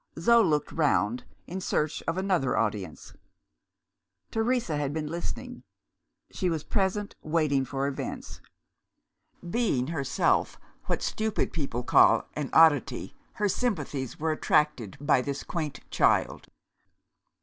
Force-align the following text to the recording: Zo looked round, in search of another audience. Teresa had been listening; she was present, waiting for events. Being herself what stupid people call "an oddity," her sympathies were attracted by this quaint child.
Zo 0.17 0.41
looked 0.41 0.71
round, 0.71 1.25
in 1.45 1.61
search 1.61 2.01
of 2.07 2.17
another 2.17 2.57
audience. 2.57 3.13
Teresa 4.31 4.75
had 4.75 4.93
been 4.93 5.05
listening; 5.05 5.61
she 6.31 6.49
was 6.49 6.63
present, 6.63 7.15
waiting 7.21 7.65
for 7.65 7.87
events. 7.87 8.41
Being 9.47 9.85
herself 9.89 10.59
what 10.87 11.03
stupid 11.03 11.53
people 11.53 11.83
call 11.83 12.25
"an 12.33 12.49
oddity," 12.51 13.13
her 13.33 13.47
sympathies 13.47 14.19
were 14.19 14.31
attracted 14.31 14.97
by 14.99 15.21
this 15.21 15.43
quaint 15.43 15.81
child. 15.91 16.47